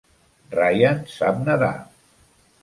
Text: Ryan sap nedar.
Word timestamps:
Ryan 0.59 1.03
sap 1.17 1.37
nedar. 1.51 1.71